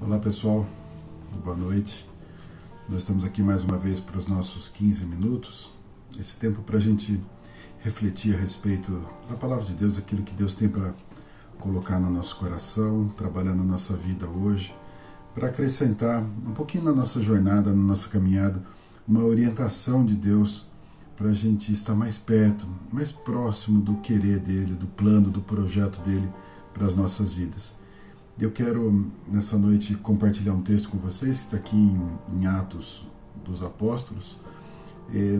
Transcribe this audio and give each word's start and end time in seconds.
Olá 0.00 0.16
pessoal, 0.16 0.64
boa 1.42 1.56
noite. 1.56 2.08
Nós 2.88 3.00
estamos 3.00 3.24
aqui 3.24 3.42
mais 3.42 3.64
uma 3.64 3.76
vez 3.76 3.98
para 3.98 4.16
os 4.16 4.28
nossos 4.28 4.68
15 4.68 5.04
minutos. 5.04 5.72
Esse 6.18 6.36
tempo 6.36 6.62
para 6.62 6.76
a 6.76 6.80
gente 6.80 7.20
refletir 7.80 8.36
a 8.36 8.38
respeito 8.38 9.04
da 9.28 9.34
palavra 9.34 9.64
de 9.64 9.74
Deus, 9.74 9.98
aquilo 9.98 10.22
que 10.22 10.32
Deus 10.32 10.54
tem 10.54 10.68
para 10.68 10.94
colocar 11.58 11.98
no 11.98 12.08
nosso 12.08 12.36
coração, 12.36 13.08
trabalhar 13.16 13.54
na 13.54 13.64
nossa 13.64 13.96
vida 13.96 14.24
hoje, 14.28 14.72
para 15.34 15.48
acrescentar 15.48 16.22
um 16.22 16.54
pouquinho 16.54 16.84
na 16.84 16.92
nossa 16.92 17.20
jornada, 17.20 17.70
na 17.70 17.82
nossa 17.82 18.08
caminhada, 18.08 18.62
uma 19.06 19.24
orientação 19.24 20.06
de 20.06 20.14
Deus 20.14 20.64
para 21.16 21.30
a 21.30 21.34
gente 21.34 21.72
estar 21.72 21.96
mais 21.96 22.16
perto, 22.16 22.68
mais 22.92 23.10
próximo 23.10 23.80
do 23.80 23.96
querer 23.96 24.38
dele, 24.38 24.74
do 24.74 24.86
plano, 24.86 25.28
do 25.28 25.40
projeto 25.40 26.00
dele 26.02 26.30
para 26.72 26.86
as 26.86 26.94
nossas 26.94 27.34
vidas. 27.34 27.74
Eu 28.40 28.52
quero 28.52 29.10
nessa 29.26 29.58
noite 29.58 29.94
compartilhar 29.96 30.52
um 30.52 30.62
texto 30.62 30.88
com 30.90 30.98
vocês 30.98 31.38
que 31.38 31.44
está 31.44 31.56
aqui 31.56 31.74
em, 31.74 32.00
em 32.38 32.46
Atos 32.46 33.04
dos 33.44 33.64
Apóstolos, 33.64 34.36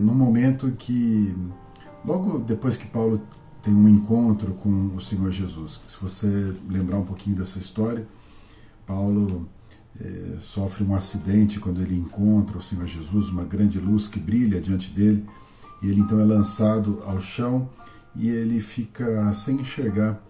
no 0.01 0.13
momento 0.13 0.69
que, 0.71 1.33
logo 2.03 2.39
depois 2.39 2.75
que 2.75 2.85
Paulo 2.85 3.21
tem 3.61 3.73
um 3.73 3.87
encontro 3.87 4.53
com 4.55 4.95
o 4.97 5.01
Senhor 5.01 5.31
Jesus. 5.31 5.81
Se 5.87 5.95
você 6.01 6.53
lembrar 6.69 6.97
um 6.97 7.05
pouquinho 7.05 7.37
dessa 7.37 7.57
história, 7.57 8.05
Paulo 8.85 9.47
eh, 9.97 10.35
sofre 10.41 10.83
um 10.83 10.93
acidente 10.93 11.57
quando 11.57 11.81
ele 11.81 11.95
encontra 11.95 12.57
o 12.57 12.61
Senhor 12.61 12.85
Jesus, 12.85 13.29
uma 13.29 13.45
grande 13.45 13.79
luz 13.79 14.09
que 14.09 14.19
brilha 14.19 14.59
diante 14.59 14.91
dele, 14.91 15.25
e 15.81 15.87
ele 15.87 16.01
então 16.01 16.19
é 16.19 16.25
lançado 16.25 17.01
ao 17.05 17.21
chão 17.21 17.69
e 18.13 18.27
ele 18.27 18.59
fica 18.59 19.31
sem 19.31 19.61
enxergar 19.61 20.21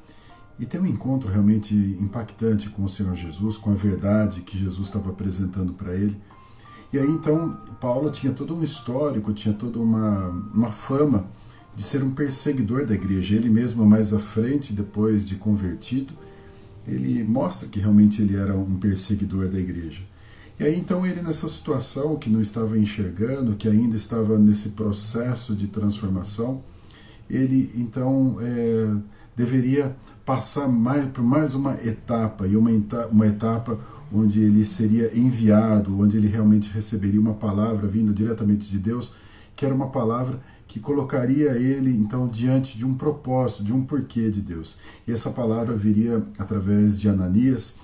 e 0.59 0.65
tem 0.65 0.81
um 0.81 0.85
encontro 0.85 1.29
realmente 1.29 1.73
impactante 1.73 2.69
com 2.69 2.83
o 2.83 2.89
Senhor 2.89 3.15
Jesus, 3.15 3.57
com 3.57 3.71
a 3.71 3.75
verdade 3.75 4.41
que 4.41 4.57
Jesus 4.57 4.87
estava 4.87 5.09
apresentando 5.09 5.73
para 5.73 5.93
ele. 5.95 6.17
E 6.91 6.99
aí 6.99 7.07
então 7.07 7.57
Paulo 7.79 8.11
tinha 8.11 8.33
todo 8.33 8.55
um 8.55 8.63
histórico, 8.63 9.31
tinha 9.33 9.53
toda 9.53 9.79
uma, 9.79 10.27
uma 10.53 10.71
fama 10.71 11.27
de 11.75 11.83
ser 11.83 12.03
um 12.03 12.11
perseguidor 12.11 12.85
da 12.85 12.93
igreja. 12.93 13.35
Ele 13.35 13.49
mesmo 13.49 13.85
mais 13.85 14.13
à 14.13 14.19
frente, 14.19 14.73
depois 14.73 15.23
de 15.25 15.35
convertido, 15.35 16.13
ele 16.85 17.23
mostra 17.23 17.67
que 17.67 17.79
realmente 17.79 18.21
ele 18.21 18.35
era 18.35 18.53
um 18.53 18.77
perseguidor 18.77 19.47
da 19.47 19.59
igreja. 19.59 20.01
E 20.59 20.63
aí 20.65 20.77
então 20.77 21.05
ele 21.05 21.21
nessa 21.21 21.47
situação 21.47 22.17
que 22.17 22.29
não 22.29 22.41
estava 22.41 22.77
enxergando, 22.77 23.55
que 23.55 23.69
ainda 23.69 23.95
estava 23.95 24.37
nesse 24.37 24.69
processo 24.69 25.55
de 25.55 25.67
transformação, 25.67 26.61
ele 27.29 27.71
então 27.75 28.39
é, 28.41 28.93
deveria 29.39 29.95
passar 30.25 30.67
mais, 30.67 31.07
por 31.11 31.23
mais 31.23 31.55
uma 31.55 31.75
etapa, 31.75 32.45
e 32.45 32.57
uma, 32.57 32.71
uma 33.09 33.25
etapa 33.25 33.79
onde 34.13 34.41
ele 34.41 34.65
seria 34.65 35.17
enviado, 35.17 35.97
onde 35.97 36.17
ele 36.17 36.27
realmente 36.27 36.69
receberia 36.73 37.21
uma 37.21 37.35
palavra 37.35 37.87
vinda 37.87 38.11
diretamente 38.11 38.69
de 38.69 38.77
Deus, 38.77 39.13
que 39.55 39.65
era 39.65 39.73
uma 39.73 39.87
palavra 39.87 40.41
que 40.67 40.77
colocaria 40.77 41.51
ele 41.51 41.89
então 41.95 42.27
diante 42.27 42.77
de 42.77 42.85
um 42.85 42.95
propósito, 42.95 43.63
de 43.63 43.71
um 43.71 43.85
porquê 43.85 44.29
de 44.29 44.41
Deus. 44.41 44.77
E 45.07 45.11
essa 45.13 45.29
palavra 45.29 45.73
viria 45.73 46.21
através 46.37 46.99
de 46.99 47.07
Ananias, 47.07 47.75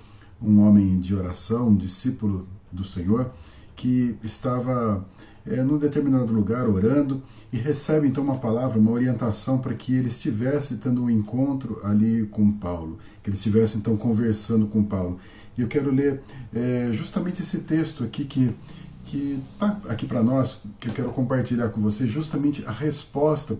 um 0.42 0.60
homem 0.60 1.00
de 1.00 1.16
oração, 1.16 1.70
um 1.70 1.76
discípulo 1.76 2.46
do 2.70 2.84
Senhor, 2.84 3.32
que 3.78 4.18
estava 4.22 5.06
é, 5.46 5.62
num 5.62 5.78
determinado 5.78 6.34
lugar 6.34 6.68
orando 6.68 7.22
e 7.52 7.58
recebe 7.58 8.08
então 8.08 8.24
uma 8.24 8.38
palavra, 8.38 8.80
uma 8.80 8.92
orientação 8.92 9.58
para 9.58 9.74
que 9.74 9.94
ele 9.94 10.10
estivesse 10.10 10.76
tendo 10.76 11.04
um 11.04 11.10
encontro 11.10 11.80
ali 11.84 12.26
com 12.28 12.52
Paulo, 12.52 12.98
que 13.22 13.30
ele 13.30 13.38
estivesse 13.38 13.78
então 13.78 13.96
conversando 13.96 14.68
com 14.68 14.84
Paulo. 14.84 15.20
E 15.58 15.62
eu 15.62 15.68
quero 15.68 15.92
ler 15.92 16.22
é, 16.54 16.90
justamente 16.92 17.42
esse 17.42 17.60
texto 17.60 18.04
aqui 18.04 18.26
que 18.26 18.54
que 19.06 19.40
está 19.54 19.80
aqui 19.88 20.08
para 20.08 20.24
nós, 20.24 20.62
que 20.80 20.90
eu 20.90 20.94
quero 20.94 21.10
compartilhar 21.10 21.70
com 21.70 21.80
vocês, 21.80 22.10
justamente 22.10 22.66
a 22.66 22.72
resposta 22.72 23.56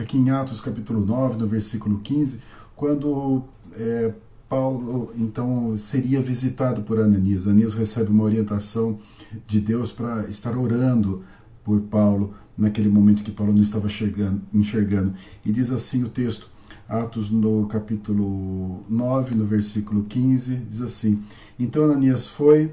aqui 0.00 0.16
em 0.16 0.30
Atos 0.30 0.60
capítulo 0.60 1.04
9, 1.04 1.38
no 1.38 1.46
versículo 1.46 1.98
15, 2.00 2.40
quando 2.76 3.42
é, 3.72 4.12
Paulo 4.48 5.12
então 5.16 5.76
seria 5.76 6.20
visitado 6.20 6.82
por 6.82 7.00
Ananias. 7.00 7.46
Ananias 7.46 7.74
recebe 7.74 8.10
uma 8.10 8.24
orientação 8.24 8.98
de 9.46 9.60
Deus 9.60 9.90
para 9.90 10.26
estar 10.28 10.56
orando 10.56 11.24
por 11.64 11.80
Paulo 11.82 12.34
naquele 12.56 12.88
momento 12.88 13.22
que 13.22 13.30
Paulo 13.30 13.52
não 13.52 13.62
estava 13.62 13.88
chegando, 13.88 14.40
enxergando. 14.54 15.14
E 15.44 15.52
diz 15.52 15.70
assim 15.70 16.04
o 16.04 16.08
texto, 16.08 16.48
Atos 16.88 17.28
no 17.28 17.66
capítulo 17.66 18.84
9, 18.88 19.34
no 19.34 19.44
versículo 19.44 20.04
15, 20.04 20.56
diz 20.70 20.80
assim: 20.80 21.20
Então 21.58 21.84
Ananias 21.84 22.28
foi, 22.28 22.70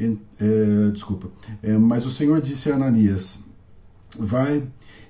é, 0.00 0.90
desculpa, 0.92 1.28
é, 1.62 1.78
mas 1.78 2.04
o 2.04 2.10
Senhor 2.10 2.40
disse 2.40 2.70
a 2.70 2.74
Ananias: 2.74 3.38
Vai, 4.18 4.64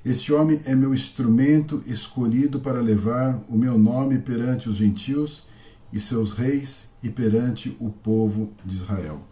este 0.05 0.33
homem 0.33 0.61
é 0.67 0.75
meu 0.75 0.93
instrumento 0.93 1.83
escolhido 1.87 2.61
para 2.61 2.83
levar 2.83 3.43
o 3.49 3.57
meu 3.57 3.79
nome 3.79 4.19
perante 4.19 4.69
os 4.69 4.77
gentios 4.77 5.51
e 5.93 6.01
seus 6.01 6.33
reis 6.33 6.89
e 7.03 7.09
perante 7.09 7.77
o 7.81 7.91
povo 7.91 8.53
de 8.65 8.75
Israel. 8.75 9.23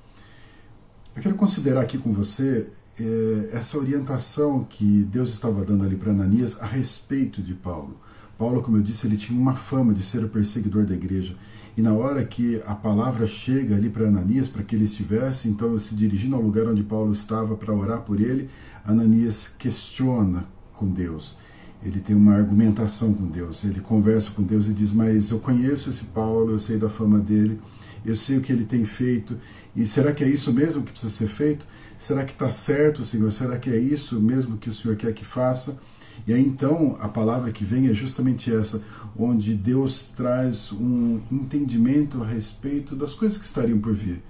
Eu 1.14 1.22
quero 1.22 1.34
considerar 1.34 1.82
aqui 1.82 1.98
com 1.98 2.12
você 2.12 2.68
é, 2.98 3.50
essa 3.52 3.78
orientação 3.78 4.64
que 4.64 5.04
Deus 5.04 5.32
estava 5.32 5.64
dando 5.64 5.84
ali 5.84 5.96
para 5.96 6.10
Ananias 6.10 6.60
a 6.60 6.66
respeito 6.66 7.42
de 7.42 7.54
Paulo. 7.54 7.98
Paulo, 8.38 8.62
como 8.62 8.78
eu 8.78 8.82
disse, 8.82 9.06
ele 9.06 9.16
tinha 9.16 9.38
uma 9.38 9.54
fama 9.54 9.92
de 9.92 10.02
ser 10.02 10.24
o 10.24 10.28
perseguidor 10.28 10.84
da 10.84 10.94
igreja. 10.94 11.36
E 11.76 11.82
na 11.82 11.92
hora 11.92 12.24
que 12.24 12.60
a 12.66 12.74
palavra 12.74 13.26
chega 13.26 13.76
ali 13.76 13.88
para 13.88 14.08
Ananias, 14.08 14.48
para 14.48 14.62
que 14.62 14.74
ele 14.74 14.84
estivesse, 14.84 15.48
então 15.48 15.78
se 15.78 15.94
dirigindo 15.94 16.36
ao 16.36 16.42
lugar 16.42 16.66
onde 16.66 16.82
Paulo 16.82 17.12
estava 17.12 17.54
para 17.56 17.74
orar 17.74 18.00
por 18.00 18.20
ele, 18.20 18.48
Ananias 18.84 19.48
questiona 19.58 20.44
com 20.72 20.88
Deus 20.88 21.36
ele 21.82 22.00
tem 22.00 22.14
uma 22.14 22.34
argumentação 22.34 23.12
com 23.12 23.26
Deus, 23.26 23.64
ele 23.64 23.80
conversa 23.80 24.30
com 24.32 24.42
Deus 24.42 24.68
e 24.68 24.72
diz: 24.72 24.92
Mas 24.92 25.30
eu 25.30 25.38
conheço 25.38 25.88
esse 25.88 26.04
Paulo, 26.04 26.52
eu 26.52 26.58
sei 26.58 26.76
da 26.76 26.88
fama 26.88 27.18
dele, 27.18 27.58
eu 28.04 28.14
sei 28.14 28.36
o 28.36 28.40
que 28.40 28.52
ele 28.52 28.64
tem 28.64 28.84
feito, 28.84 29.38
e 29.74 29.86
será 29.86 30.12
que 30.12 30.22
é 30.22 30.28
isso 30.28 30.52
mesmo 30.52 30.82
que 30.82 30.92
precisa 30.92 31.12
ser 31.12 31.28
feito? 31.28 31.66
Será 31.98 32.24
que 32.24 32.32
está 32.32 32.50
certo, 32.50 33.04
Senhor? 33.04 33.30
Será 33.30 33.58
que 33.58 33.70
é 33.70 33.78
isso 33.78 34.20
mesmo 34.20 34.56
que 34.56 34.68
o 34.68 34.74
Senhor 34.74 34.96
quer 34.96 35.12
que 35.14 35.24
faça? 35.24 35.78
E 36.26 36.32
aí 36.34 36.42
então 36.42 36.98
a 37.00 37.08
palavra 37.08 37.50
que 37.50 37.64
vem 37.64 37.88
é 37.88 37.94
justamente 37.94 38.52
essa, 38.52 38.82
onde 39.16 39.54
Deus 39.54 40.12
traz 40.14 40.72
um 40.72 41.20
entendimento 41.30 42.22
a 42.22 42.26
respeito 42.26 42.94
das 42.94 43.14
coisas 43.14 43.38
que 43.38 43.44
estariam 43.44 43.78
por 43.78 43.94
vir. 43.94 44.22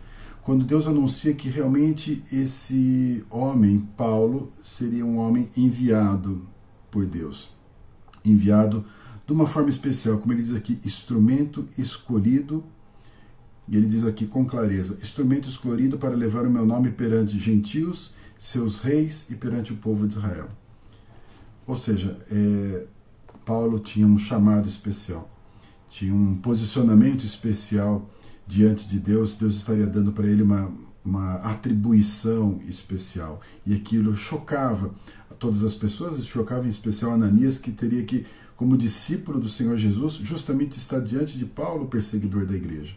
Quando 0.43 0.65
Deus 0.65 0.87
anuncia 0.87 1.35
que 1.35 1.49
realmente 1.49 2.23
esse 2.33 3.25
homem, 3.29 3.87
Paulo, 3.97 4.53
seria 4.65 5.05
um 5.05 5.19
homem 5.19 5.49
enviado 5.57 6.43
por 6.91 7.07
Deus, 7.07 7.55
enviado 8.25 8.85
de 9.27 9.33
uma 9.33 9.47
forma 9.47 9.69
especial, 9.69 10.19
como 10.19 10.33
ele 10.33 10.43
diz 10.43 10.55
aqui, 10.55 10.81
instrumento 10.85 11.69
escolhido, 11.79 12.65
e 13.69 13.77
ele 13.77 13.87
diz 13.87 14.05
aqui 14.05 14.27
com 14.27 14.45
clareza: 14.45 14.99
instrumento 15.01 15.49
escolhido 15.49 15.99
para 15.99 16.15
levar 16.15 16.47
o 16.47 16.51
meu 16.51 16.67
nome 16.67 16.91
perante 16.91 17.39
gentios, 17.39 18.13
seus 18.37 18.81
reis 18.81 19.27
e 19.31 19.37
perante 19.37 19.73
o 19.73 19.77
povo 19.77 20.07
de 20.09 20.15
Israel. 20.17 20.49
Ou 21.67 21.77
seja, 21.77 22.19
é, 22.31 22.87
Paulo 23.45 23.79
tinha 23.79 24.07
um 24.07 24.19
chamado 24.19 24.67
especial, 24.67 25.31
tinha 25.89 26.13
um 26.13 26.37
posicionamento 26.37 27.25
especial 27.25 28.11
diante 28.47 28.89
de 28.89 28.99
Deus, 28.99 29.37
Deus 29.37 29.55
estaria 29.55 29.87
dando 29.87 30.11
para 30.11 30.27
ele 30.27 30.43
uma, 30.43 30.73
uma 31.05 31.37
atribuição 31.37 32.61
especial. 32.69 33.41
E 33.67 33.75
aquilo 33.75 34.15
chocava 34.15 34.95
todas 35.39 35.65
as 35.65 35.75
pessoas, 35.75 36.25
chocava 36.27 36.67
em 36.67 36.71
especial 36.71 37.15
Ananias, 37.15 37.59
que 37.59 37.73
teria 37.73 38.05
que, 38.05 38.27
como 38.57 38.77
discípulo 38.77 39.41
do 39.41 39.49
Senhor 39.49 39.77
Jesus, 39.77 40.15
justamente 40.15 40.77
estar 40.77 41.01
diante 41.01 41.39
de 41.39 41.47
Paulo, 41.47 41.87
perseguidor 41.87 42.45
da 42.45 42.55
igreja. 42.55 42.95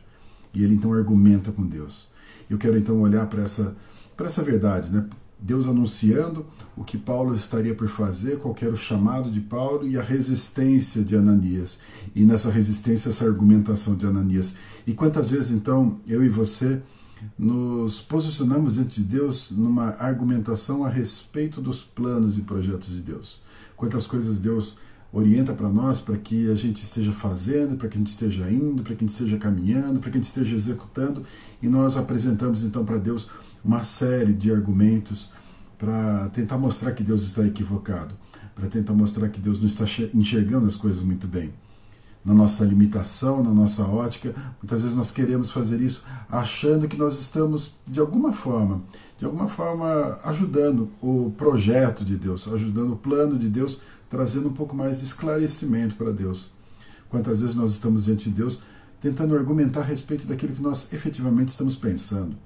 E 0.53 0.63
ele 0.63 0.75
então 0.75 0.93
argumenta 0.93 1.51
com 1.51 1.65
Deus. 1.65 2.09
Eu 2.49 2.57
quero 2.57 2.77
então 2.77 2.99
olhar 2.99 3.25
para 3.27 3.43
essa, 3.43 3.75
essa 4.19 4.43
verdade, 4.43 4.91
né? 4.91 5.07
Deus 5.39 5.67
anunciando 5.67 6.45
o 6.75 6.85
que 6.85 6.97
Paulo 6.97 7.35
estaria 7.35 7.75
por 7.75 7.89
fazer, 7.89 8.39
qual 8.39 8.55
era 8.61 8.71
o 8.71 8.77
chamado 8.77 9.29
de 9.29 9.41
Paulo 9.41 9.85
e 9.85 9.97
a 9.97 10.01
resistência 10.01 11.03
de 11.03 11.17
Ananias. 11.17 11.79
E 12.15 12.23
nessa 12.23 12.49
resistência, 12.49 13.09
essa 13.09 13.25
argumentação 13.25 13.95
de 13.95 14.05
Ananias. 14.05 14.55
E 14.87 14.93
quantas 14.93 15.31
vezes 15.31 15.51
então 15.51 15.99
eu 16.07 16.23
e 16.23 16.29
você 16.29 16.81
nos 17.37 17.99
posicionamos 18.01 18.75
diante 18.75 19.01
de 19.01 19.07
Deus 19.07 19.51
numa 19.51 19.95
argumentação 19.99 20.85
a 20.85 20.89
respeito 20.89 21.61
dos 21.61 21.83
planos 21.83 22.37
e 22.37 22.41
projetos 22.41 22.89
de 22.89 23.01
Deus. 23.01 23.41
Quantas 23.75 24.05
coisas 24.05 24.39
Deus 24.39 24.77
orienta 25.11 25.53
para 25.53 25.69
nós 25.69 26.01
para 26.01 26.17
que 26.17 26.49
a 26.49 26.55
gente 26.55 26.83
esteja 26.83 27.11
fazendo, 27.11 27.77
para 27.77 27.87
que 27.87 27.97
a 27.97 27.99
gente 27.99 28.09
esteja 28.09 28.49
indo, 28.49 28.81
para 28.81 28.95
que 28.95 29.03
a 29.03 29.07
gente 29.07 29.13
esteja 29.13 29.37
caminhando, 29.37 29.99
para 29.99 30.09
que 30.09 30.17
a 30.17 30.19
gente 30.19 30.29
esteja 30.29 30.55
executando, 30.55 31.23
e 31.61 31.67
nós 31.67 31.95
apresentamos 31.95 32.63
então 32.63 32.83
para 32.83 32.97
Deus 32.97 33.29
uma 33.63 33.83
série 33.83 34.33
de 34.33 34.51
argumentos 34.51 35.29
para 35.77 36.29
tentar 36.29 36.57
mostrar 36.57 36.93
que 36.93 37.03
Deus 37.03 37.23
está 37.23 37.45
equivocado, 37.45 38.15
para 38.55 38.67
tentar 38.67 38.93
mostrar 38.93 39.29
que 39.29 39.39
Deus 39.39 39.59
não 39.59 39.67
está 39.67 39.85
enxergando 40.13 40.65
as 40.65 40.75
coisas 40.75 41.01
muito 41.03 41.27
bem. 41.27 41.51
Na 42.23 42.33
nossa 42.33 42.63
limitação, 42.63 43.43
na 43.43 43.51
nossa 43.51 43.83
ótica. 43.83 44.33
Muitas 44.61 44.81
vezes 44.81 44.95
nós 44.95 45.11
queremos 45.11 45.51
fazer 45.51 45.81
isso 45.81 46.03
achando 46.29 46.87
que 46.87 46.97
nós 46.97 47.19
estamos, 47.19 47.73
de 47.85 47.99
alguma 47.99 48.31
forma, 48.31 48.81
de 49.17 49.25
alguma 49.25 49.47
forma, 49.47 50.19
ajudando 50.23 50.89
o 51.01 51.33
projeto 51.37 52.05
de 52.05 52.15
Deus, 52.15 52.47
ajudando 52.47 52.93
o 52.93 52.97
plano 52.97 53.37
de 53.37 53.49
Deus, 53.49 53.81
trazendo 54.09 54.49
um 54.49 54.53
pouco 54.53 54.75
mais 54.75 54.99
de 54.99 55.03
esclarecimento 55.03 55.95
para 55.95 56.11
Deus. 56.11 56.51
Quantas 57.09 57.41
vezes 57.41 57.55
nós 57.55 57.71
estamos 57.71 58.05
diante 58.05 58.29
de 58.29 58.35
Deus 58.35 58.61
tentando 59.01 59.35
argumentar 59.35 59.81
a 59.81 59.83
respeito 59.83 60.25
daquilo 60.25 60.55
que 60.55 60.61
nós 60.61 60.93
efetivamente 60.93 61.49
estamos 61.49 61.75
pensando. 61.75 62.37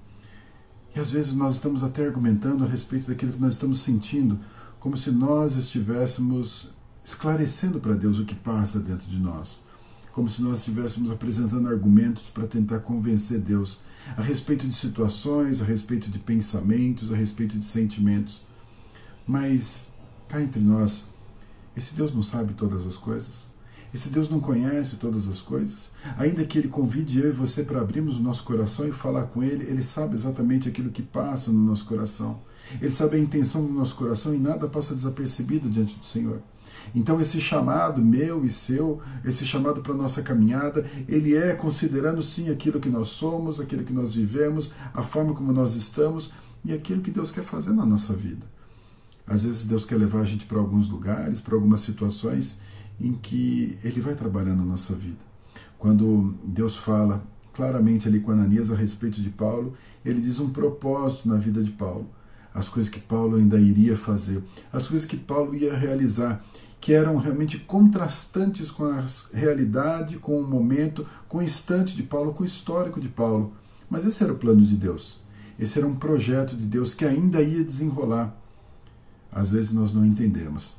E 0.95 0.99
às 0.99 1.11
vezes 1.11 1.33
nós 1.33 1.53
estamos 1.53 1.83
até 1.83 2.03
argumentando 2.03 2.63
a 2.63 2.67
respeito 2.67 3.07
daquilo 3.07 3.33
que 3.33 3.39
nós 3.39 3.53
estamos 3.53 3.79
sentindo, 3.79 4.39
como 4.79 4.97
se 4.97 5.11
nós 5.11 5.55
estivéssemos 5.55 6.71
esclarecendo 7.05 7.79
para 7.79 7.93
Deus 7.93 8.17
o 8.17 8.25
que 8.25 8.33
passa 8.33 8.79
dentro 8.79 9.07
de 9.07 9.19
nós 9.19 9.66
como 10.17 10.27
se 10.27 10.41
nós 10.41 10.57
estivéssemos 10.57 11.11
apresentando 11.11 11.67
argumentos 11.67 12.23
para 12.33 12.47
tentar 12.47 12.79
convencer 12.79 13.37
Deus 13.37 13.77
a 14.17 14.21
respeito 14.23 14.67
de 14.67 14.73
situações, 14.73 15.61
a 15.61 15.63
respeito 15.63 16.09
de 16.09 16.17
pensamentos, 16.17 17.13
a 17.13 17.15
respeito 17.15 17.55
de 17.55 17.63
sentimentos. 17.63 18.41
Mas 19.27 19.89
cá 20.27 20.41
entre 20.41 20.59
nós, 20.59 21.05
esse 21.75 21.93
Deus 21.93 22.11
não 22.11 22.23
sabe 22.23 22.55
todas 22.55 22.83
as 22.87 22.97
coisas? 22.97 23.45
Esse 23.93 24.09
Deus 24.09 24.27
não 24.27 24.39
conhece 24.39 24.95
todas 24.95 25.27
as 25.27 25.37
coisas? 25.37 25.91
Ainda 26.17 26.43
que 26.45 26.57
Ele 26.57 26.67
convide 26.67 27.19
eu 27.19 27.29
e 27.29 27.31
você 27.31 27.61
para 27.61 27.79
abrirmos 27.79 28.17
o 28.17 28.23
nosso 28.23 28.43
coração 28.43 28.87
e 28.87 28.91
falar 28.91 29.25
com 29.25 29.43
Ele, 29.43 29.65
Ele 29.65 29.83
sabe 29.83 30.15
exatamente 30.15 30.67
aquilo 30.67 30.89
que 30.89 31.03
passa 31.03 31.51
no 31.51 31.59
nosso 31.63 31.85
coração. 31.85 32.39
Ele 32.81 32.91
sabe 32.91 33.17
a 33.17 33.19
intenção 33.19 33.63
do 33.63 33.71
nosso 33.71 33.95
coração 33.95 34.33
e 34.33 34.39
nada 34.39 34.67
passa 34.67 34.95
desapercebido 34.95 35.69
diante 35.69 35.95
do 35.95 36.05
Senhor. 36.07 36.41
Então, 36.95 37.19
esse 37.19 37.39
chamado 37.39 38.01
meu 38.01 38.45
e 38.45 38.51
seu, 38.51 39.01
esse 39.23 39.45
chamado 39.45 39.81
para 39.81 39.93
nossa 39.93 40.21
caminhada, 40.21 40.85
ele 41.07 41.35
é 41.35 41.53
considerando 41.53 42.23
sim 42.23 42.49
aquilo 42.49 42.79
que 42.79 42.89
nós 42.89 43.09
somos, 43.09 43.59
aquilo 43.59 43.83
que 43.83 43.93
nós 43.93 44.15
vivemos, 44.15 44.71
a 44.93 45.03
forma 45.03 45.33
como 45.33 45.51
nós 45.51 45.75
estamos 45.75 46.31
e 46.63 46.73
aquilo 46.73 47.01
que 47.01 47.11
Deus 47.11 47.31
quer 47.31 47.43
fazer 47.43 47.71
na 47.71 47.85
nossa 47.85 48.13
vida. 48.13 48.45
Às 49.25 49.43
vezes, 49.43 49.65
Deus 49.65 49.85
quer 49.85 49.97
levar 49.97 50.21
a 50.21 50.25
gente 50.25 50.45
para 50.45 50.57
alguns 50.57 50.89
lugares, 50.89 51.41
para 51.41 51.55
algumas 51.55 51.81
situações 51.81 52.59
em 52.99 53.13
que 53.13 53.77
Ele 53.83 53.99
vai 53.99 54.15
trabalhar 54.15 54.55
na 54.55 54.63
nossa 54.63 54.93
vida. 54.95 55.19
Quando 55.77 56.33
Deus 56.43 56.75
fala 56.75 57.23
claramente 57.53 58.07
ali 58.07 58.19
com 58.19 58.31
Ananias 58.31 58.71
a 58.71 58.75
respeito 58.75 59.21
de 59.21 59.29
Paulo, 59.29 59.73
ele 60.05 60.21
diz 60.21 60.39
um 60.39 60.49
propósito 60.49 61.27
na 61.27 61.37
vida 61.37 61.63
de 61.63 61.71
Paulo 61.71 62.07
as 62.57 62.67
coisas 62.67 62.91
que 62.91 62.99
Paulo 62.99 63.37
ainda 63.37 63.59
iria 63.59 63.95
fazer, 63.95 64.43
as 64.73 64.87
coisas 64.87 65.05
que 65.05 65.15
Paulo 65.15 65.53
ia 65.53 65.77
realizar, 65.77 66.43
que 66.81 66.91
eram 66.91 67.17
realmente 67.17 67.59
contrastantes 67.59 68.71
com 68.71 68.85
a 68.85 69.05
realidade, 69.31 70.17
com 70.17 70.39
o 70.39 70.47
momento, 70.47 71.05
com 71.29 71.37
o 71.37 71.43
instante 71.43 71.95
de 71.95 72.01
Paulo, 72.01 72.33
com 72.33 72.41
o 72.41 72.45
histórico 72.47 72.99
de 72.99 73.09
Paulo. 73.09 73.53
Mas 73.87 74.07
esse 74.07 74.23
era 74.23 74.33
o 74.33 74.37
plano 74.37 74.65
de 74.65 74.75
Deus. 74.75 75.19
Esse 75.59 75.77
era 75.77 75.87
um 75.87 75.95
projeto 75.95 76.55
de 76.55 76.65
Deus 76.65 76.95
que 76.95 77.05
ainda 77.05 77.43
ia 77.43 77.63
desenrolar. 77.63 78.35
Às 79.31 79.51
vezes 79.51 79.71
nós 79.71 79.93
não 79.93 80.03
entendemos. 80.03 80.73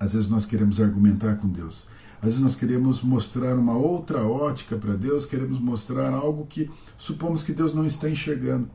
Às 0.00 0.12
vezes 0.12 0.28
nós 0.28 0.44
queremos 0.44 0.80
argumentar 0.80 1.36
com 1.36 1.48
Deus. 1.48 1.86
Às 2.18 2.30
vezes 2.30 2.40
nós 2.40 2.56
queremos 2.56 3.00
mostrar 3.00 3.56
uma 3.56 3.76
outra 3.76 4.26
ótica 4.26 4.76
para 4.76 4.96
Deus, 4.96 5.24
queremos 5.24 5.60
mostrar 5.60 6.12
algo 6.12 6.46
que 6.46 6.68
supomos 6.98 7.44
que 7.44 7.52
Deus 7.52 7.72
não 7.72 7.86
está 7.86 8.10
enxergando. 8.10 8.68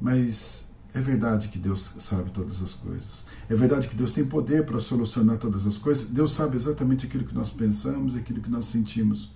Mas 0.00 0.67
é 0.94 1.00
verdade 1.00 1.48
que 1.48 1.58
Deus 1.58 1.94
sabe 1.98 2.30
todas 2.30 2.62
as 2.62 2.72
coisas. 2.72 3.24
É 3.48 3.54
verdade 3.54 3.88
que 3.88 3.94
Deus 3.94 4.12
tem 4.12 4.24
poder 4.24 4.64
para 4.64 4.80
solucionar 4.80 5.36
todas 5.36 5.66
as 5.66 5.76
coisas. 5.76 6.08
Deus 6.08 6.32
sabe 6.32 6.56
exatamente 6.56 7.06
aquilo 7.06 7.24
que 7.24 7.34
nós 7.34 7.50
pensamos, 7.50 8.16
aquilo 8.16 8.40
que 8.40 8.50
nós 8.50 8.64
sentimos. 8.64 9.30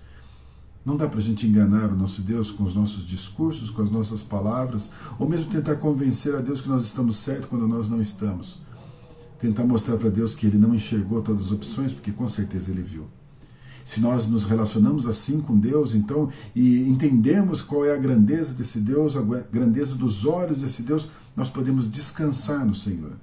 Não 0.85 0.97
dá 0.97 1.07
para 1.07 1.19
a 1.19 1.21
gente 1.21 1.47
enganar 1.47 1.89
o 1.91 1.95
nosso 1.95 2.21
Deus 2.21 2.51
com 2.51 2.63
os 2.63 2.75
nossos 2.75 3.05
discursos, 3.05 3.69
com 3.69 3.81
as 3.81 3.89
nossas 3.89 4.21
palavras, 4.21 4.91
ou 5.17 5.29
mesmo 5.29 5.45
tentar 5.45 5.75
convencer 5.75 6.35
a 6.35 6.41
Deus 6.41 6.59
que 6.59 6.67
nós 6.67 6.83
estamos 6.83 7.17
certos 7.17 7.45
quando 7.45 7.67
nós 7.67 7.87
não 7.87 8.01
estamos. 8.01 8.59
Tentar 9.39 9.63
mostrar 9.63 9.97
para 9.97 10.09
Deus 10.09 10.35
que 10.35 10.47
Ele 10.47 10.57
não 10.57 10.75
enxergou 10.75 11.21
todas 11.21 11.45
as 11.45 11.51
opções, 11.51 11.93
porque 11.93 12.11
com 12.11 12.27
certeza 12.27 12.71
Ele 12.71 12.81
viu. 12.81 13.07
Se 13.85 13.99
nós 13.99 14.25
nos 14.27 14.45
relacionamos 14.45 15.05
assim 15.05 15.39
com 15.41 15.57
Deus, 15.57 15.93
então, 15.93 16.29
e 16.55 16.87
entendemos 16.87 17.61
qual 17.61 17.85
é 17.85 17.93
a 17.93 17.97
grandeza 17.97 18.53
desse 18.53 18.79
Deus, 18.79 19.15
a 19.15 19.21
grandeza 19.21 19.95
dos 19.95 20.25
olhos 20.25 20.59
desse 20.59 20.81
Deus, 20.83 21.09
nós 21.35 21.49
podemos 21.49 21.89
descansar 21.89 22.65
no 22.65 22.75
Senhor. 22.75 23.13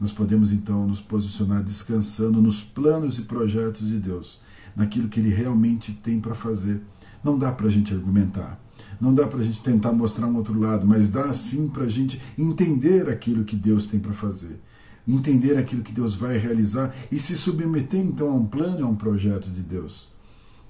Nós 0.00 0.12
podemos 0.12 0.52
então 0.52 0.86
nos 0.86 1.00
posicionar 1.00 1.62
descansando 1.62 2.42
nos 2.42 2.62
planos 2.62 3.18
e 3.18 3.22
projetos 3.22 3.86
de 3.86 3.98
Deus, 3.98 4.40
naquilo 4.74 5.08
que 5.08 5.20
Ele 5.20 5.32
realmente 5.32 5.92
tem 5.92 6.20
para 6.20 6.34
fazer. 6.34 6.80
Não 7.22 7.38
dá 7.38 7.52
para 7.52 7.68
a 7.68 7.70
gente 7.70 7.94
argumentar, 7.94 8.60
não 9.00 9.14
dá 9.14 9.26
para 9.26 9.40
a 9.40 9.42
gente 9.42 9.62
tentar 9.62 9.92
mostrar 9.92 10.26
um 10.26 10.36
outro 10.36 10.58
lado, 10.58 10.86
mas 10.86 11.08
dá 11.08 11.32
sim 11.32 11.68
para 11.68 11.84
a 11.84 11.88
gente 11.88 12.20
entender 12.36 13.08
aquilo 13.08 13.44
que 13.44 13.56
Deus 13.56 13.86
tem 13.86 13.98
para 13.98 14.12
fazer, 14.12 14.60
entender 15.06 15.56
aquilo 15.56 15.82
que 15.82 15.92
Deus 15.92 16.14
vai 16.14 16.36
realizar 16.38 16.94
e 17.10 17.18
se 17.18 17.36
submeter 17.36 18.00
então 18.00 18.30
a 18.30 18.34
um 18.34 18.46
plano, 18.46 18.84
a 18.84 18.88
um 18.88 18.96
projeto 18.96 19.50
de 19.50 19.62
Deus. 19.62 20.12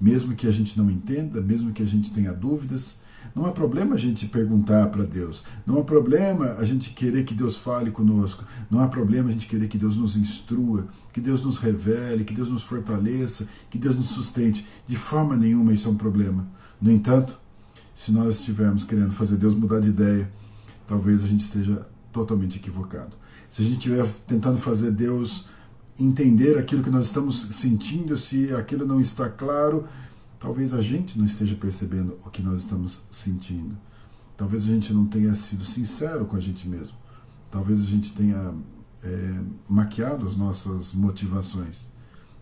Mesmo 0.01 0.35
que 0.35 0.47
a 0.47 0.51
gente 0.51 0.77
não 0.77 0.91
entenda, 0.91 1.41
mesmo 1.41 1.73
que 1.73 1.83
a 1.83 1.87
gente 1.87 2.11
tenha 2.11 2.33
dúvidas, 2.33 2.99
não 3.35 3.47
há 3.47 3.53
problema 3.53 3.95
a 3.95 3.99
gente 3.99 4.27
perguntar 4.27 4.89
para 4.89 5.05
Deus. 5.05 5.45
Não 5.67 5.79
há 5.79 5.85
problema 5.85 6.57
a 6.59 6.65
gente 6.65 6.91
querer 6.91 7.25
que 7.25 7.35
Deus 7.35 7.57
fale 7.57 7.91
conosco. 7.91 8.45
Não 8.71 8.81
há 8.81 8.89
problema 8.89 9.29
a 9.29 9.33
gente 9.33 9.47
querer 9.47 9.69
que 9.69 9.79
Deus 9.79 9.97
nos 9.97 10.17
instrua, 10.17 10.87
que 11.13 11.21
Deus 11.21 11.43
nos 11.43 11.59
revele, 11.59 12.25
que 12.25 12.35
Deus 12.35 12.49
nos 12.49 12.63
fortaleça, 12.63 13.49
que 13.71 13.79
Deus 13.79 13.97
nos 13.97 14.11
sustente. 14.11 14.67
De 14.87 14.97
forma 14.97 15.37
nenhuma 15.37 15.73
isso 15.73 15.89
é 15.89 15.91
um 15.91 15.97
problema. 15.97 16.47
No 16.81 16.91
entanto, 16.91 17.37
se 17.95 18.11
nós 18.13 18.41
estivermos 18.41 18.85
querendo 18.85 19.13
fazer 19.13 19.37
Deus 19.37 19.55
mudar 19.55 19.81
de 19.81 19.91
ideia, 19.91 20.31
talvez 20.87 21.25
a 21.25 21.27
gente 21.27 21.45
esteja 21.45 21.87
totalmente 22.13 22.59
equivocado. 22.59 23.17
Se 23.49 23.63
a 23.63 23.65
gente 23.65 23.79
estiver 23.79 24.07
tentando 24.27 24.59
fazer 24.59 24.91
Deus 24.91 25.49
entender 25.99 26.59
aquilo 26.59 26.83
que 26.83 26.91
nós 26.91 27.07
estamos 27.07 27.41
sentindo, 27.53 28.17
se 28.17 28.53
aquilo 28.53 28.87
não 28.87 29.01
está 29.01 29.29
claro, 29.29 29.87
Talvez 30.45 30.75
a 30.75 30.83
gente 30.83 31.19
não 31.19 31.25
esteja 31.25 31.55
percebendo 31.55 32.19
o 32.23 32.29
que 32.29 32.43
nós 32.43 32.61
estamos 32.61 33.01
sentindo. 33.11 33.79
Talvez 34.37 34.65
a 34.65 34.67
gente 34.67 34.93
não 34.93 35.07
tenha 35.07 35.35
sido 35.35 35.65
sincero 35.65 36.27
com 36.27 36.37
a 36.37 36.41
gente 36.41 36.69
mesmo. 36.69 36.95
Talvez 37.51 37.81
a 37.81 37.87
gente 37.87 38.13
tenha 38.13 38.53
é, 39.03 39.41
maquiado 39.67 40.27
as 40.27 40.37
nossas 40.37 40.93
motivações. 40.93 41.89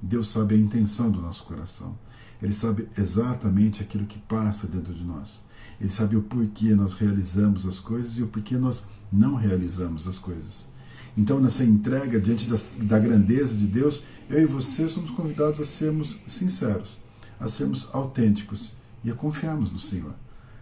Deus 0.02 0.30
sabe 0.30 0.56
a 0.56 0.58
intenção 0.58 1.12
do 1.12 1.20
nosso 1.20 1.44
coração. 1.44 1.96
Ele 2.42 2.52
sabe 2.52 2.88
exatamente 2.98 3.80
aquilo 3.80 4.04
que 4.04 4.18
passa 4.18 4.66
dentro 4.66 4.92
de 4.92 5.04
nós. 5.04 5.40
Ele 5.80 5.90
sabe 5.90 6.16
o 6.16 6.22
porquê 6.22 6.74
nós 6.74 6.94
realizamos 6.94 7.64
as 7.68 7.78
coisas 7.78 8.18
e 8.18 8.22
o 8.24 8.26
porquê 8.26 8.56
nós 8.56 8.82
não 9.12 9.36
realizamos 9.36 10.08
as 10.08 10.18
coisas. 10.18 10.68
Então, 11.16 11.38
nessa 11.38 11.62
entrega 11.62 12.20
diante 12.20 12.50
da, 12.50 12.56
da 12.78 12.98
grandeza 12.98 13.54
de 13.56 13.66
Deus, 13.68 14.02
eu 14.28 14.42
e 14.42 14.46
você 14.46 14.88
somos 14.88 15.12
convidados 15.12 15.60
a 15.60 15.64
sermos 15.64 16.18
sinceros 16.26 17.00
a 17.42 17.48
sermos 17.48 17.88
autênticos 17.92 18.70
e 19.02 19.10
a 19.10 19.14
confiarmos 19.14 19.72
no 19.72 19.78
Senhor. 19.78 20.14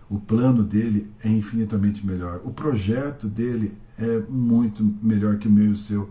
O 0.08 0.18
plano 0.18 0.64
dele 0.64 1.10
é 1.22 1.28
infinitamente 1.28 2.04
melhor. 2.04 2.40
O 2.42 2.50
projeto 2.50 3.28
dele 3.28 3.74
é 3.98 4.18
muito 4.28 4.82
melhor 5.02 5.36
que 5.36 5.46
o 5.46 5.52
meu 5.52 5.66
e 5.66 5.72
o 5.72 5.76
seu. 5.76 6.10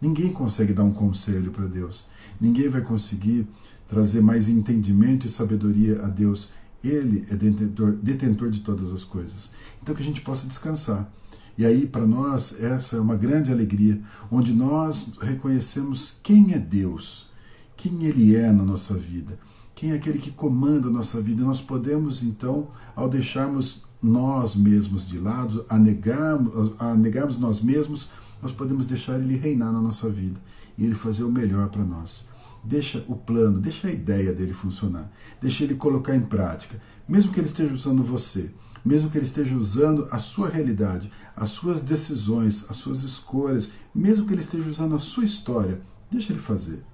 Ninguém 0.00 0.30
consegue 0.32 0.74
dar 0.74 0.84
um 0.84 0.92
conselho 0.92 1.50
para 1.50 1.64
Deus. 1.64 2.04
Ninguém 2.40 2.68
vai 2.68 2.82
conseguir 2.82 3.46
trazer 3.88 4.20
mais 4.20 4.48
entendimento 4.48 5.26
e 5.26 5.30
sabedoria 5.30 6.04
a 6.04 6.08
Deus. 6.08 6.50
Ele 6.84 7.26
é 7.30 7.34
detentor, 7.34 7.92
detentor 7.92 8.50
de 8.50 8.60
todas 8.60 8.92
as 8.92 9.02
coisas. 9.02 9.50
Então 9.82 9.94
que 9.94 10.02
a 10.02 10.06
gente 10.06 10.20
possa 10.20 10.46
descansar. 10.46 11.10
E 11.56 11.64
aí, 11.66 11.86
para 11.86 12.06
nós, 12.06 12.60
essa 12.62 12.96
é 12.96 13.00
uma 13.00 13.16
grande 13.16 13.52
alegria, 13.52 14.00
onde 14.30 14.52
nós 14.52 15.10
reconhecemos 15.20 16.18
quem 16.22 16.54
é 16.54 16.58
Deus, 16.58 17.30
quem 17.76 18.04
Ele 18.04 18.34
é 18.34 18.50
na 18.50 18.64
nossa 18.64 18.94
vida 18.94 19.38
quem 19.74 19.92
é 19.92 19.94
aquele 19.94 20.18
que 20.18 20.30
comanda 20.30 20.88
a 20.88 20.90
nossa 20.90 21.20
vida. 21.20 21.44
Nós 21.44 21.60
podemos, 21.60 22.22
então, 22.22 22.68
ao 22.94 23.08
deixarmos 23.08 23.84
nós 24.02 24.54
mesmos 24.54 25.06
de 25.08 25.18
lado, 25.18 25.64
a 25.68 25.78
negarmos, 25.78 26.72
a 26.78 26.94
negarmos 26.94 27.38
nós 27.38 27.60
mesmos, 27.60 28.08
nós 28.40 28.52
podemos 28.52 28.86
deixar 28.86 29.20
Ele 29.20 29.36
reinar 29.36 29.72
na 29.72 29.80
nossa 29.80 30.08
vida 30.08 30.40
e 30.76 30.84
Ele 30.84 30.94
fazer 30.94 31.22
o 31.22 31.30
melhor 31.30 31.68
para 31.68 31.84
nós. 31.84 32.28
Deixa 32.64 33.04
o 33.08 33.16
plano, 33.16 33.60
deixa 33.60 33.88
a 33.88 33.92
ideia 33.92 34.32
dele 34.32 34.52
funcionar, 34.52 35.10
deixa 35.40 35.64
Ele 35.64 35.74
colocar 35.74 36.14
em 36.14 36.20
prática. 36.20 36.80
Mesmo 37.08 37.32
que 37.32 37.40
Ele 37.40 37.46
esteja 37.46 37.74
usando 37.74 38.02
você, 38.02 38.50
mesmo 38.84 39.10
que 39.10 39.18
Ele 39.18 39.24
esteja 39.24 39.56
usando 39.56 40.08
a 40.10 40.18
sua 40.18 40.48
realidade, 40.48 41.10
as 41.36 41.50
suas 41.50 41.80
decisões, 41.80 42.68
as 42.68 42.76
suas 42.76 43.02
escolhas, 43.02 43.72
mesmo 43.94 44.26
que 44.26 44.34
Ele 44.34 44.42
esteja 44.42 44.68
usando 44.68 44.94
a 44.94 44.98
sua 44.98 45.24
história, 45.24 45.80
deixa 46.10 46.32
Ele 46.32 46.40
fazer. 46.40 46.84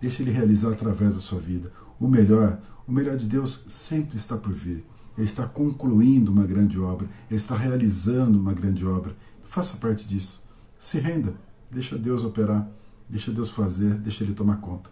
Deixa 0.00 0.22
Ele 0.22 0.30
realizar 0.30 0.72
através 0.72 1.14
da 1.14 1.20
sua 1.20 1.40
vida 1.40 1.72
o 1.98 2.08
melhor, 2.08 2.60
o 2.86 2.92
melhor 2.92 3.16
de 3.16 3.26
Deus 3.26 3.64
sempre 3.68 4.16
está 4.16 4.36
por 4.36 4.52
vir. 4.52 4.84
Ele 5.16 5.26
está 5.26 5.46
concluindo 5.46 6.30
uma 6.30 6.44
grande 6.44 6.78
obra, 6.78 7.08
ele 7.30 7.40
está 7.40 7.56
realizando 7.56 8.38
uma 8.38 8.52
grande 8.52 8.84
obra. 8.86 9.16
Faça 9.44 9.76
parte 9.78 10.06
disso. 10.06 10.42
Se 10.78 10.98
renda, 10.98 11.34
deixa 11.70 11.96
Deus 11.96 12.22
operar, 12.22 12.68
deixa 13.08 13.32
Deus 13.32 13.48
fazer, 13.48 13.94
deixa 13.94 14.24
Ele 14.24 14.34
tomar 14.34 14.56
conta. 14.56 14.90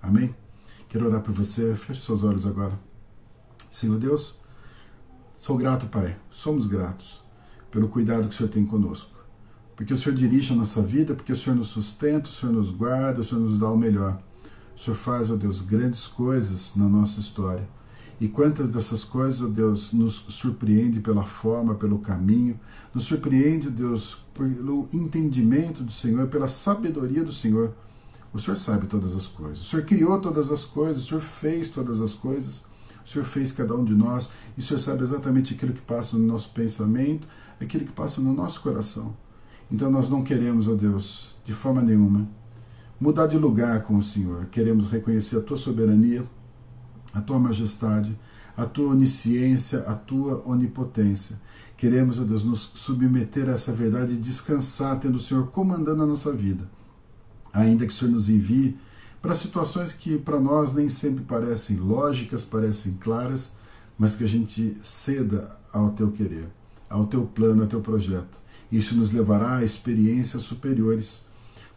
Amém? 0.00 0.34
Quero 0.88 1.06
orar 1.06 1.20
por 1.20 1.34
você. 1.34 1.74
Feche 1.74 2.00
seus 2.00 2.22
olhos 2.22 2.46
agora. 2.46 2.78
Senhor 3.70 3.98
Deus, 3.98 4.40
sou 5.36 5.56
grato, 5.56 5.86
Pai. 5.86 6.16
Somos 6.30 6.66
gratos 6.66 7.22
pelo 7.70 7.88
cuidado 7.88 8.28
que 8.28 8.34
o 8.34 8.36
Senhor 8.36 8.48
tem 8.48 8.64
conosco. 8.64 9.18
Porque 9.76 9.92
o 9.92 9.96
Senhor 9.96 10.16
dirige 10.16 10.52
a 10.52 10.56
nossa 10.56 10.82
vida, 10.82 11.14
porque 11.14 11.32
o 11.32 11.36
Senhor 11.36 11.54
nos 11.54 11.68
sustenta, 11.68 12.28
o 12.28 12.32
Senhor 12.32 12.52
nos 12.52 12.70
guarda, 12.70 13.20
o 13.20 13.24
Senhor 13.24 13.42
nos 13.42 13.58
dá 13.58 13.70
o 13.70 13.76
melhor. 13.76 14.20
O 14.78 14.84
Senhor 14.84 14.96
faz, 14.96 15.28
ó 15.28 15.34
Deus, 15.34 15.60
grandes 15.60 16.06
coisas 16.06 16.76
na 16.76 16.88
nossa 16.88 17.18
história. 17.18 17.68
E 18.20 18.28
quantas 18.28 18.70
dessas 18.70 19.02
coisas, 19.02 19.42
ó 19.42 19.48
Deus, 19.48 19.92
nos 19.92 20.24
surpreende 20.28 21.00
pela 21.00 21.24
forma, 21.24 21.74
pelo 21.74 21.98
caminho, 21.98 22.58
nos 22.94 23.04
surpreende, 23.04 23.66
ó 23.66 23.70
Deus, 23.70 24.24
pelo 24.32 24.88
entendimento 24.92 25.82
do 25.82 25.90
Senhor, 25.90 26.28
pela 26.28 26.46
sabedoria 26.46 27.24
do 27.24 27.32
Senhor. 27.32 27.74
O 28.32 28.38
Senhor 28.38 28.56
sabe 28.56 28.86
todas 28.86 29.16
as 29.16 29.26
coisas. 29.26 29.62
O 29.62 29.64
Senhor 29.64 29.84
criou 29.84 30.20
todas 30.20 30.52
as 30.52 30.64
coisas, 30.64 31.02
o 31.02 31.06
Senhor 31.08 31.20
fez 31.20 31.70
todas 31.70 32.00
as 32.00 32.14
coisas. 32.14 32.64
O 33.04 33.08
Senhor 33.08 33.24
fez 33.24 33.50
cada 33.50 33.74
um 33.74 33.84
de 33.84 33.94
nós 33.94 34.30
e 34.56 34.60
o 34.60 34.62
Senhor 34.62 34.78
sabe 34.78 35.02
exatamente 35.02 35.54
aquilo 35.54 35.72
que 35.72 35.80
passa 35.80 36.16
no 36.16 36.24
nosso 36.24 36.50
pensamento, 36.50 37.26
aquilo 37.60 37.84
que 37.84 37.92
passa 37.92 38.20
no 38.20 38.32
nosso 38.32 38.60
coração. 38.60 39.16
Então 39.72 39.90
nós 39.90 40.08
não 40.08 40.22
queremos, 40.22 40.68
ó 40.68 40.74
Deus, 40.74 41.36
de 41.44 41.52
forma 41.52 41.82
nenhuma, 41.82 42.28
mudar 43.00 43.26
de 43.26 43.38
lugar 43.38 43.82
com 43.82 43.96
o 43.96 44.02
Senhor. 44.02 44.46
Queremos 44.46 44.90
reconhecer 44.90 45.38
a 45.38 45.42
tua 45.42 45.56
soberania, 45.56 46.24
a 47.12 47.20
tua 47.20 47.38
majestade, 47.38 48.18
a 48.56 48.64
tua 48.66 48.90
onisciência, 48.90 49.80
a 49.86 49.94
tua 49.94 50.42
onipotência. 50.44 51.40
Queremos, 51.76 52.18
ó 52.18 52.24
Deus, 52.24 52.42
nos 52.42 52.72
submeter 52.74 53.48
a 53.48 53.52
essa 53.52 53.72
verdade 53.72 54.14
e 54.14 54.16
descansar, 54.16 54.98
tendo 54.98 55.16
o 55.16 55.20
Senhor 55.20 55.46
comandando 55.48 56.02
a 56.02 56.06
nossa 56.06 56.32
vida. 56.32 56.68
Ainda 57.52 57.86
que 57.86 57.92
o 57.92 57.96
Senhor 57.96 58.10
nos 58.10 58.28
envie 58.28 58.76
para 59.22 59.36
situações 59.36 59.92
que 59.92 60.18
para 60.18 60.40
nós 60.40 60.72
nem 60.72 60.88
sempre 60.88 61.24
parecem 61.24 61.76
lógicas, 61.76 62.44
parecem 62.44 62.94
claras, 62.94 63.52
mas 63.96 64.16
que 64.16 64.24
a 64.24 64.28
gente 64.28 64.76
ceda 64.82 65.56
ao 65.72 65.90
teu 65.90 66.10
querer, 66.10 66.48
ao 66.90 67.06
teu 67.06 67.24
plano, 67.26 67.62
ao 67.62 67.68
teu 67.68 67.80
projeto. 67.80 68.40
Isso 68.70 68.94
nos 68.96 69.12
levará 69.12 69.56
a 69.56 69.64
experiências 69.64 70.42
superiores, 70.42 71.24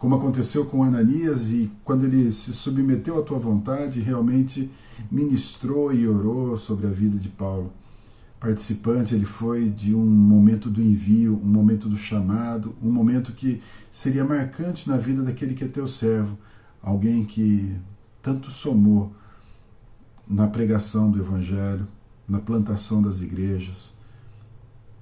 como 0.02 0.16
aconteceu 0.16 0.66
com 0.66 0.84
Ananias 0.84 1.52
e 1.52 1.72
quando 1.84 2.06
ele 2.06 2.32
se 2.32 2.54
submeteu 2.54 3.20
à 3.20 3.22
tua 3.22 3.38
vontade, 3.38 4.00
realmente 4.00 4.68
ministrou 5.12 5.94
e 5.94 6.08
orou 6.08 6.58
sobre 6.58 6.88
a 6.88 6.90
vida 6.90 7.20
de 7.20 7.30
Paulo. 7.30 7.72
Participante, 8.40 9.14
ele 9.14 9.28
foi 9.28 9.70
de 9.70 9.94
um 9.94 10.04
momento 10.04 10.72
do 10.72 10.82
envio, 10.82 11.40
um 11.44 11.48
momento 11.48 11.88
do 11.88 11.96
chamado, 11.96 12.76
um 12.82 12.92
momento 12.92 13.32
que 13.32 13.62
seria 13.92 14.26
marcante 14.26 14.90
na 14.90 14.98
vida 14.98 15.22
daquele 15.22 15.54
que 15.54 15.66
é 15.66 15.68
teu 15.68 15.88
servo, 15.88 16.36
alguém 16.82 17.24
que 17.24 17.72
tanto 18.24 18.50
somou 18.50 19.14
na 20.28 20.48
pregação 20.48 21.12
do 21.12 21.20
Evangelho, 21.20 21.88
na 22.28 22.40
plantação 22.40 23.04
das 23.04 23.22
igrejas, 23.22 23.94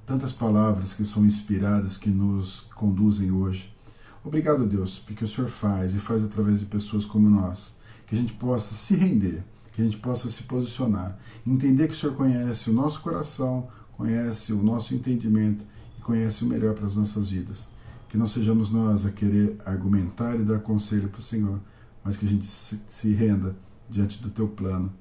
tantas 0.06 0.34
palavras 0.34 0.92
que 0.92 1.06
são 1.06 1.26
inspiradas, 1.26 1.96
que 1.96 2.10
nos 2.10 2.68
conduzem 2.76 3.32
hoje. 3.32 3.79
Obrigado, 4.24 4.66
Deus, 4.66 5.00
porque 5.00 5.24
o 5.24 5.28
Senhor 5.28 5.50
faz 5.50 5.96
e 5.96 6.00
faz 6.00 6.24
através 6.24 6.60
de 6.60 6.66
pessoas 6.66 7.06
como 7.06 7.30
nós, 7.30 7.76
que 8.06 8.16
a 8.16 8.18
gente 8.18 8.34
possa 8.34 8.76
se 8.76 8.94
render, 8.96 9.44
que 9.74 9.82
a 9.82 9.86
gente 9.86 9.98
possa 9.98 10.30
se 10.30 10.44
posicionar, 10.44 11.18
entender 11.48 11.88
que 11.88 11.94
o 11.94 11.98
Senhor 11.98 12.16
conhece 12.16 12.70
o 12.70 12.74
nosso 12.74 13.02
coração, 13.02 13.70
conhece 13.94 14.52
o 14.52 14.62
nosso 14.62 14.94
entendimento 14.94 15.66
e 15.98 16.02
conhece 16.02 16.44
o 16.44 16.48
melhor 16.48 16.76
para 16.76 16.86
as 16.86 16.96
nossas 16.96 17.30
vidas. 17.30 17.68
Que 18.10 18.18
não 18.18 18.28
sejamos 18.28 18.70
nós 18.72 19.06
a 19.06 19.12
querer 19.12 19.56
argumentar 19.66 20.36
e 20.36 20.44
dar 20.44 20.60
conselho 20.60 21.10
para 21.10 21.20
o 21.20 21.24
Senhor, 21.24 21.60
mas 22.04 22.18
que 22.18 22.26
a 22.26 22.30
gente 22.30 22.46
se 22.46 23.14
renda 23.14 23.56
diante 23.90 24.22
do 24.22 24.30
teu 24.30 24.48
plano, 24.48 24.92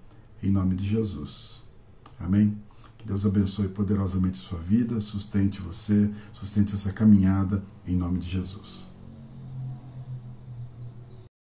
em 0.43 0.51
nome 0.51 0.77
de 0.77 0.87
Jesus. 0.87 1.61
Amém? 2.21 2.57
Que 2.99 3.07
Deus 3.07 3.25
abençoe 3.25 3.69
poderosamente 3.69 4.39
a 4.39 4.43
sua 4.43 4.59
vida, 4.59 5.01
sustente 5.01 5.61
você, 5.61 6.11
sustente 6.33 6.75
essa 6.75 6.93
caminhada, 6.93 7.63
em 7.87 7.97
nome 7.97 8.19
de 8.19 8.29
Jesus. 8.29 8.88